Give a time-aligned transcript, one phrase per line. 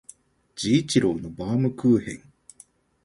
[0.55, 2.23] 治一郎のバームクーヘン